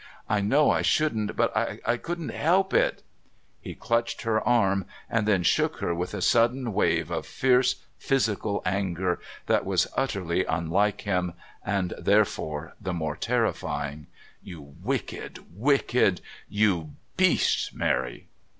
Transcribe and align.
I 0.27 0.41
know 0.41 0.71
I 0.71 0.81
shouldn't, 0.81 1.35
but 1.35 1.55
I 1.55 1.95
couldn't 1.97 2.29
help 2.29 2.73
it" 2.73 3.03
He 3.61 3.75
clutched 3.75 4.23
her 4.23 4.41
arm, 4.41 4.87
and 5.07 5.27
then 5.27 5.43
shook 5.43 5.77
her 5.77 5.93
with 5.93 6.15
a 6.15 6.23
sudden 6.23 6.73
wave 6.73 7.11
of 7.11 7.27
fierce 7.27 7.75
physical 7.99 8.63
anger 8.65 9.19
that 9.45 9.63
was 9.63 9.85
utterly 9.95 10.43
unlike 10.43 11.01
him, 11.01 11.33
and, 11.63 11.93
therefore, 11.99 12.73
the 12.81 12.93
more 12.93 13.15
terrifying. 13.15 14.07
"You 14.41 14.73
wicked, 14.81 15.37
wicked 15.53 16.21
You 16.49 16.95
beast, 17.15 17.71
Mary!" 17.75 18.25